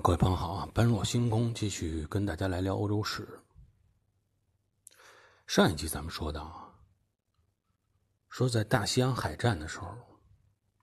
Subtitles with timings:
[0.00, 0.68] 各位朋友好啊！
[0.72, 3.28] 般若星空继续跟大家来聊欧洲史。
[5.46, 6.74] 上一集咱们说到，
[8.30, 9.94] 说在大西洋海战的时候，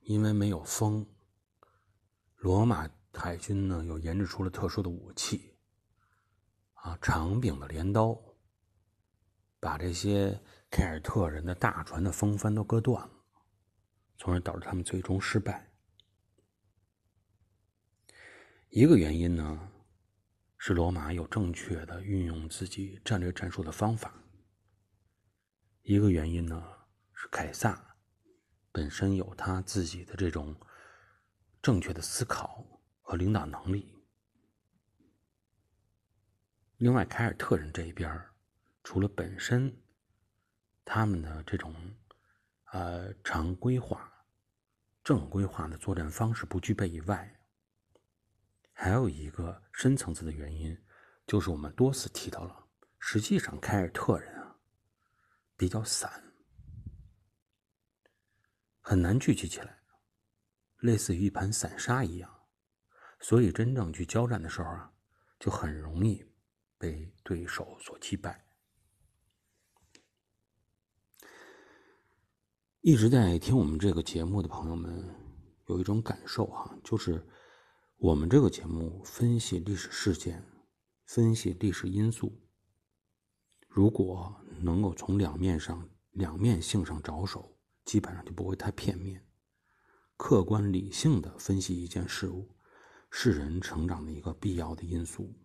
[0.02, 1.06] 因为没有风，
[2.36, 5.58] 罗马海军呢又研制出了特殊的武器，
[6.76, 8.16] 啊，长柄的镰刀，
[9.60, 10.40] 把这些
[10.70, 13.12] 凯尔特人的大船的风帆都割断了，
[14.20, 15.69] 从而导致他们最终失败。
[18.72, 19.72] 一个原因呢，
[20.60, 24.12] 是罗马有正确的运用自己战略战术的方法；
[25.82, 26.64] 一个原因呢，
[27.12, 27.98] 是凯撒
[28.72, 30.56] 本身有他自己的这种
[31.64, 32.64] 正确的思考
[33.02, 33.92] 和领导能力。
[36.78, 38.24] 另外，凯尔特人这一边
[38.84, 39.76] 除了本身
[40.86, 41.74] 他们的这种
[42.72, 44.14] 呃常规化、
[45.04, 47.36] 正规化的作战方式不具备以外，
[48.82, 50.82] 还有一个深层次的原因，
[51.28, 52.66] 就是我们多次提到了，
[52.98, 54.56] 实际上凯尔特人啊
[55.58, 56.32] 比较散，
[58.80, 59.82] 很难聚集起来，
[60.78, 62.34] 类似于一盘散沙一样，
[63.20, 64.94] 所以真正去交战的时候啊，
[65.38, 66.26] 就很容易
[66.78, 68.48] 被对手所击败。
[72.80, 75.14] 一直在听我们这个节目的朋友们
[75.66, 77.22] 有一种感受哈，就是。
[78.00, 80.42] 我们这个节目分析历史事件，
[81.04, 82.42] 分析历史因素。
[83.68, 89.28] 如果能够从两面上、两面性上着手，基本上就不会太片面。
[90.16, 92.56] 客观理性的分析一件事物，
[93.12, 95.38] 是人成长的一个必要的因素。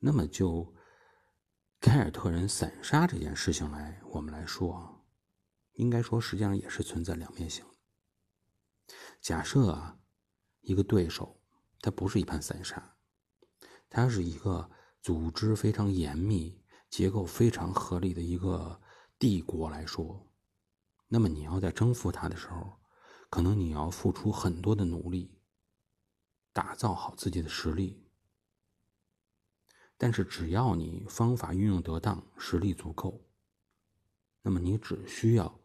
[0.00, 0.74] 那么，就
[1.78, 5.00] 凯尔特人散沙这件事情来，我们来说啊，
[5.74, 7.75] 应该说实际上也是存在两面性的。
[9.20, 9.98] 假设啊，
[10.60, 11.40] 一个对手，
[11.80, 12.96] 他不是一盘散沙，
[13.88, 14.70] 他是一个
[15.02, 18.80] 组织非常严密、结构非常合理的一个
[19.18, 20.32] 帝国来说，
[21.08, 22.80] 那么你要在征服他的时候，
[23.28, 25.40] 可能你要付出很多的努力，
[26.52, 28.04] 打造好自己的实力。
[29.98, 33.26] 但是只要你方法运用得当，实力足够，
[34.42, 35.60] 那么你只需要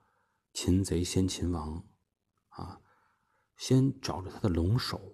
[0.54, 1.86] 擒贼先擒王，
[2.50, 2.82] 啊。
[3.62, 5.14] 先找着他的龙首，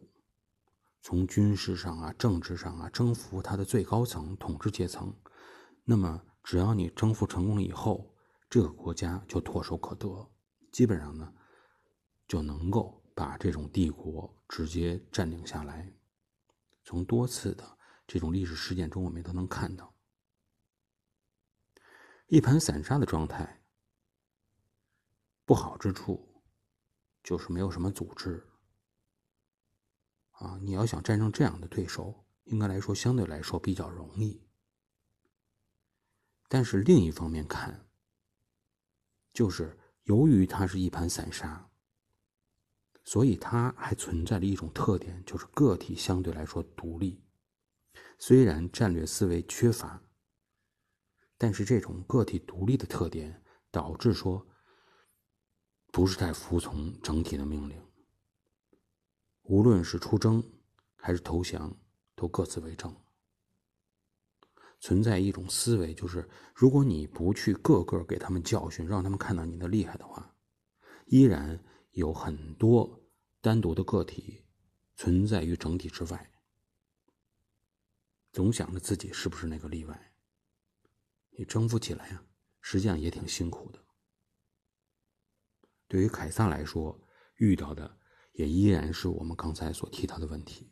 [1.02, 5.14] 从军事上啊、政治上啊征服他的最高层统治阶层，
[5.84, 8.16] 那么只要你征服成功了以后，
[8.50, 10.32] 这个国家就唾手可得，
[10.72, 11.34] 基本上呢
[12.26, 15.94] 就能够把这种帝国直接占领下来。
[16.86, 17.78] 从多次的
[18.08, 19.94] 这种历史事件中，我们都能看到，
[22.28, 23.62] 一盘散沙的状态
[25.44, 26.27] 不好之处。
[27.28, 28.42] 就是没有什么组织
[30.32, 30.58] 啊！
[30.64, 34.48] 你要想战胜这样的对手，应该来说相对来说比较容易。
[36.48, 37.86] 但是另一方面看，
[39.34, 41.70] 就是由于它是一盘散沙，
[43.04, 47.22] 所以它还存在着一种特点，就是个体相对来说独立。
[48.18, 50.02] 虽然战略思维缺乏，
[51.38, 54.48] 但是这种个体独立的特点导致说。
[55.92, 57.82] 不是太服从整体的命令，
[59.44, 60.44] 无论是出征
[60.96, 61.76] 还是投降，
[62.16, 62.96] 都各自为政。
[64.80, 70.36] 存在一种思维，就是如果你不去个个给他们教训，让他们看到你的厉害的话，
[71.08, 71.60] 依然
[71.92, 73.10] 有很多
[73.42, 74.44] 单独的个体
[74.96, 76.32] 存在于整体之外，
[78.32, 80.14] 总想着自己是不是那个例外。
[81.32, 82.24] 你征服起来呀，
[82.62, 83.84] 实际上也挺辛苦的。
[85.88, 87.00] 对于凯撒来说，
[87.38, 87.98] 遇到的
[88.34, 90.72] 也依然是我们刚才所提到的问题。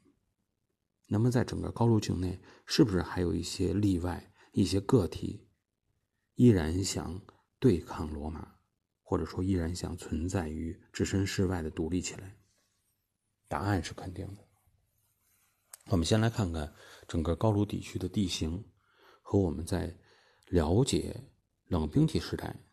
[1.07, 5.47] 那么，在整个高卢境内，是不是还有一些例外、一些个体，
[6.33, 7.21] 依然想
[7.59, 8.55] 对抗罗马，
[9.03, 12.37] 或者说依然想存在于置身事外的独立起来？
[13.47, 14.43] 答案是肯定的。
[15.91, 16.73] 我们先来看看
[17.07, 18.65] 整个高卢地区的地形，
[19.21, 19.95] 和我们在
[20.47, 21.29] 了解
[21.67, 22.64] 冷兵器时代。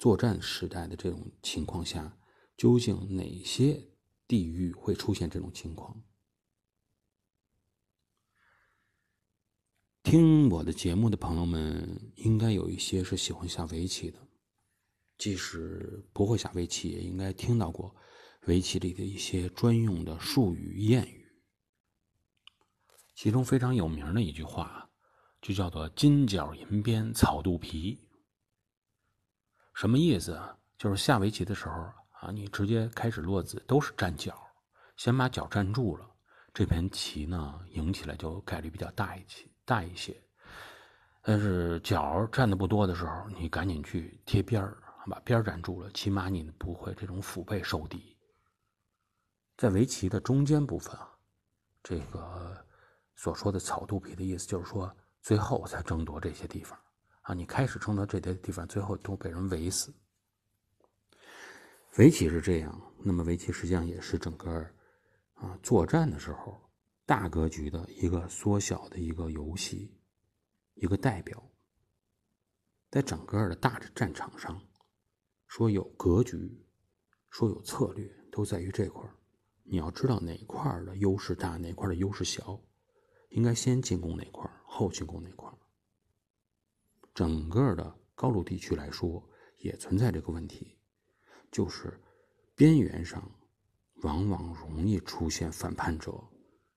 [0.00, 2.18] 作战时代的这种情况下，
[2.56, 3.86] 究竟哪些
[4.26, 6.02] 地域会出现这种情况？
[10.02, 14.18] 听我的节目的朋友们，应该有一些是喜欢下围棋的，
[15.18, 17.94] 即使不会下围棋，也应该听到过
[18.46, 21.26] 围棋里的一些专用的术语谚语。
[23.14, 24.90] 其中非常有名的一句话，
[25.42, 28.00] 就叫做“金角银边草肚皮”。
[29.74, 30.56] 什么意思啊？
[30.76, 31.74] 就是下围棋的时候
[32.20, 34.34] 啊，你直接开始落子都是站角，
[34.96, 36.08] 先把脚站住了，
[36.52, 40.18] 这盘棋呢赢起来就概率比较大一些，大一些。
[41.22, 44.76] 但是脚站的不多的时候，你赶紧去贴边儿，
[45.06, 48.16] 把边儿站住了，起码你不会这种腹背受敌。
[49.58, 51.10] 在围棋的中间部分啊，
[51.82, 52.64] 这个
[53.16, 54.90] 所说的草肚皮的意思，就是说
[55.20, 56.78] 最后才争夺这些地方
[57.30, 57.34] 啊。
[57.34, 59.94] 你开始冲到这些地方，最后都被人围死。
[61.98, 64.66] 围棋是这样，那么围棋实际上也是整个
[65.34, 66.60] 啊作战的时候
[67.06, 69.96] 大格局的一个缩小的一个游戏。
[70.74, 71.42] 一个代表，
[72.90, 74.58] 在整个的大的战场上，
[75.46, 76.64] 说有格局，
[77.28, 79.02] 说有策略，都在于这块
[79.62, 82.58] 你要知道哪块的优势大，哪块的优势小，
[83.28, 85.49] 应该先进攻哪块后进攻哪块
[87.20, 89.22] 整个的高卢地区来说，
[89.58, 90.78] 也存在这个问题，
[91.52, 92.00] 就是
[92.54, 93.30] 边缘上
[93.96, 96.18] 往往容易出现反叛者，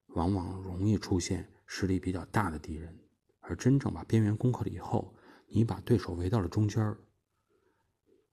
[0.07, 2.93] 往往容易出现实力比较大的敌人。
[3.39, 5.15] 而真正把边缘攻克了以后，
[5.47, 6.93] 你把对手围到了中间，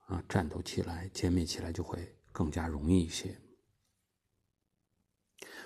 [0.06, 3.40] 啊，战斗起来、歼灭起来就会更加容易一些。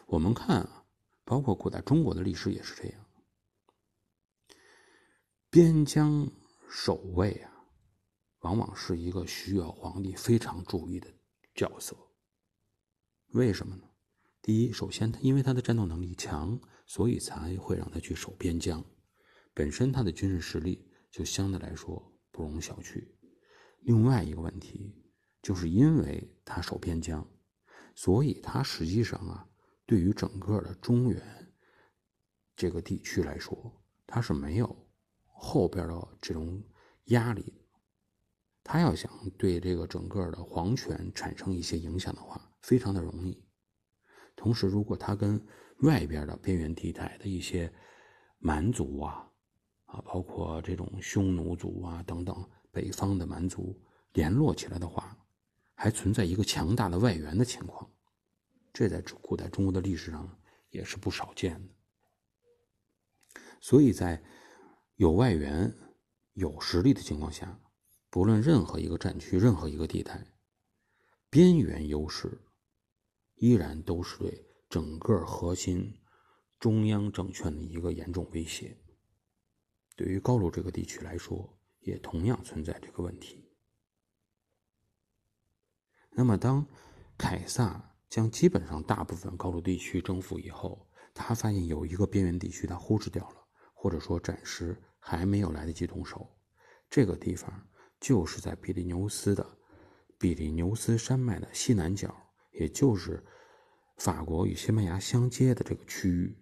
[0.05, 0.85] 我们看啊，
[1.25, 3.04] 包括古代中国的历史也是这样，
[5.55, 6.29] 边疆
[6.69, 7.49] 守卫啊，
[8.41, 11.06] 往往是一个需要皇帝非常注意的
[11.55, 11.97] 角色。
[13.35, 13.89] 为什么呢？
[14.43, 18.85] 第一，首先他因为他的战斗能力强，所以才会让他去守边疆。
[19.53, 23.06] 本身他的军事实力就相对来说不容小觑。
[23.79, 25.05] 另外一个问题，
[25.41, 27.25] 就是因为他守边疆，
[27.95, 29.49] 所以他实际上啊，
[29.87, 31.55] 对于整个的中原
[32.56, 34.84] 这个地区来说，他是没有
[35.35, 36.63] 后边的这种
[37.07, 37.61] 压力。
[38.63, 43.45] 他要想对这个整个的皇权产生一些影响的话，非常的容易。
[44.35, 45.39] 同时，如果他跟
[45.81, 47.71] 外边的边缘地带的一些
[48.39, 49.31] 蛮族啊，
[49.85, 53.79] 啊，包括这种匈奴族啊等等，北方的蛮族
[54.15, 55.15] 联络起来的话，
[55.75, 57.91] 还存在一个强大的外援的情况，
[58.73, 60.41] 这在古代中国的历史上
[60.71, 61.75] 也是不少见的。
[63.61, 64.23] 所以在
[64.96, 65.75] 有外援、
[66.35, 67.61] 有实力的情况下，
[68.11, 70.25] 不论任何一个战区、任何一个地带，
[71.29, 72.41] 边缘优势
[73.35, 75.99] 依然都是对整个核心
[76.61, 78.76] 中央政权的一个严重威胁。
[79.96, 83.50] 对于高卢这个地区来说，也同样存在这个问题。
[86.11, 86.64] 那么，当
[87.19, 93.44] 凯撒将基本上大部分高卢地区征服以后，他发现有一个边缘地区他忽视掉了，
[93.85, 96.27] 或者说暂时还没有来得及动手。
[96.89, 97.69] 这个地方
[98.01, 99.47] 就是在比利牛斯的
[100.19, 102.17] 比利牛斯山脉的西南角，
[102.53, 103.23] 也就是
[103.99, 106.35] 法国与西班牙相接的这个区域，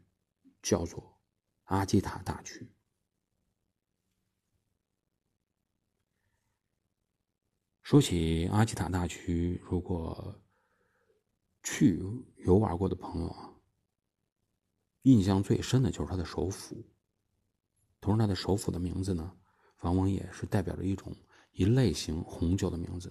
[0.62, 1.18] 叫做
[1.64, 2.72] 阿基塔大区。
[7.82, 10.40] 说起阿基塔大区，如果
[11.64, 12.00] 去
[12.36, 13.52] 游玩过的朋友啊，
[15.02, 16.88] 印象最深的就是它的首府。
[18.02, 19.34] 同时，它的首府的名字呢，
[19.80, 21.16] 往往也是代表着一种
[21.52, 23.10] 一类型红酒的名字，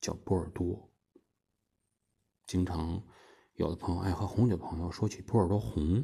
[0.00, 0.90] 叫波尔多。
[2.46, 3.02] 经常
[3.56, 6.02] 有的朋友爱喝红酒的朋友说起波尔多红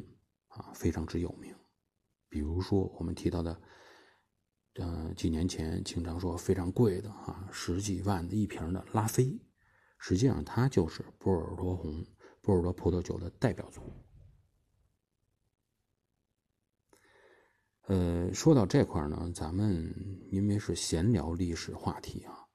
[0.49, 1.55] 啊，非常之有名。
[2.29, 3.59] 比如说我们提到的。
[4.75, 9.37] 呃，几年前经常说非常贵的啊，十几万的一瓶的拉菲，
[9.97, 12.05] 实际上它就是波尔多红、
[12.41, 13.83] 波尔多葡萄酒的代表作。
[17.89, 19.91] 呃，说到这块呢，咱们
[20.29, 22.45] 因为是闲聊历史话题啊，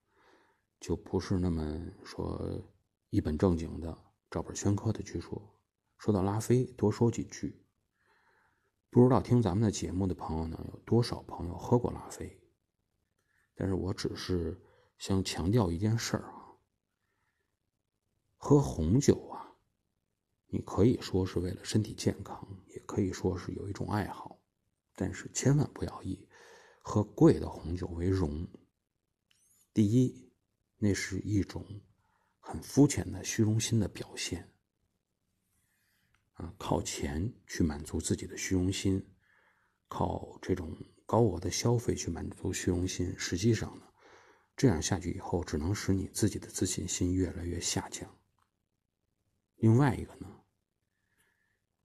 [0.78, 2.62] 就不是那么说
[3.10, 3.98] 一本正经的
[4.30, 5.42] 照本宣科的去说。
[5.98, 7.60] 说到拉菲，多说几句。
[8.90, 12.40] 不知道听咱们的节目的朋友呢，有多少朋友喝过拉菲？
[13.56, 14.56] 但是我只是
[14.98, 16.54] 想强调一件事儿啊，
[18.36, 19.56] 喝红酒啊，
[20.46, 24.33] 你可以说是为了身体健康，也可以说是有一种爱好，
[24.94, 26.28] 但是千万不要以
[26.82, 28.46] 喝贵的红酒为荣。
[29.72, 30.32] 第一，
[30.78, 31.82] 那是一种
[32.38, 34.50] 很肤浅的虚荣心的表现。
[36.34, 39.04] 啊，靠钱去满足自己的虚荣心，
[39.86, 43.86] 靠这种高额的消费去满足虚荣心，实际上呢，
[44.56, 48.12] 这样下去以后，只能使你自己的自信心越来越下降。
[49.56, 50.42] 另外一个呢，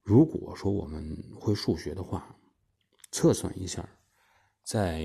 [0.02, 2.36] 如果说我们会数学的话，
[3.12, 3.88] 测算一下，
[4.64, 5.02] 在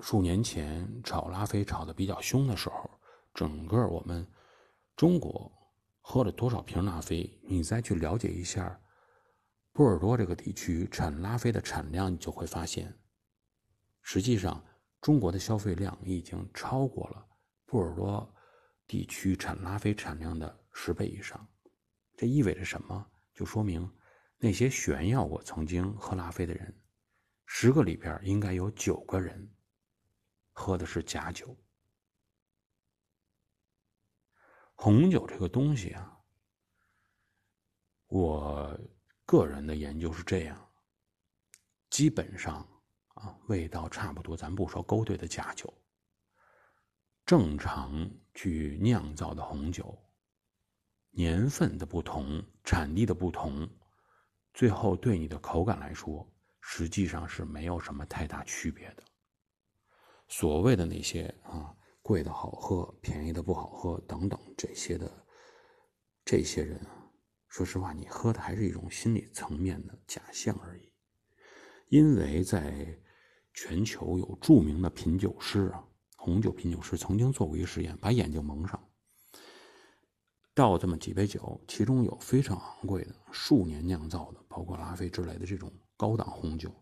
[0.00, 2.90] 数年前炒拉菲炒的比较凶的时候，
[3.34, 4.26] 整个我们
[4.96, 5.50] 中国
[6.00, 8.80] 喝了多少瓶拉菲，你再去了解一下
[9.72, 12.94] 波尔多这个地区产拉菲的产量，你就会发现，
[14.02, 14.62] 实际上
[15.00, 17.26] 中国的消费量已经超过了
[17.64, 18.34] 波尔多
[18.86, 21.46] 地区产拉菲产量的十倍以上。
[22.16, 23.06] 这意味着什么？
[23.32, 23.90] 就说明
[24.38, 26.74] 那些炫耀过曾经喝拉菲的人，
[27.52, 29.52] 十个里边应该有九个人
[30.52, 31.54] 喝的是假酒。
[34.76, 36.16] 红酒这个东西啊，
[38.06, 38.80] 我
[39.26, 40.70] 个人的研究是这样：
[41.90, 42.66] 基本上
[43.14, 45.74] 啊，味道差不多，咱不说勾兑的假酒，
[47.26, 50.00] 正常去酿造的红酒，
[51.10, 53.68] 年份的不同，产地的不同，
[54.54, 56.26] 最后对你的口感来说，
[56.60, 59.02] 实际上是没有什么太大区别的。
[60.28, 61.74] 所谓的那些啊。
[62.02, 65.26] 贵的好喝，便宜的不好喝，等等这些的，
[66.24, 67.06] 这些人啊，
[67.46, 70.90] 说实话，你喝的还是一种心理层面的假象而已。
[71.88, 72.98] 因为在
[73.52, 75.84] 全球有著名的品酒师啊，
[76.16, 78.82] 红酒品酒师曾经做过一个实验，把眼睛蒙上，
[80.54, 86.72] 倒这么几杯酒，其中有非常昂贵的数年酿造的，包括拉菲之类的这种高档红酒，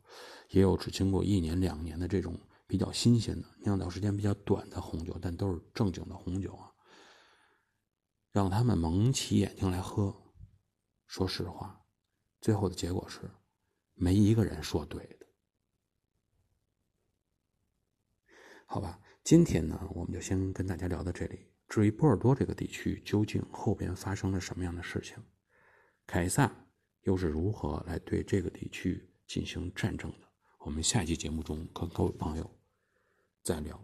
[0.50, 2.38] 也有只经过一年两年的这种。
[2.70, 6.70] 比较新鲜的酿造时间比较短的红酒，但都是正经的红酒啊。
[8.30, 10.14] 让他们蒙起眼睛来喝，
[11.06, 11.82] 说实话，
[12.42, 13.22] 最后的结果是，
[13.94, 15.26] 没一个人说对的。
[18.66, 21.50] 好吧，今天呢，我们就先跟大家聊到这里。
[21.70, 25.16] 至于波尔多这个地区究竟后边发生了什么样的事情，
[26.06, 26.67] 凯撒
[27.02, 30.26] 又是如何来对这个地区进行战争的？
[30.60, 32.50] 我们下期节目中跟各位朋友。
[33.42, 33.80] 再聊。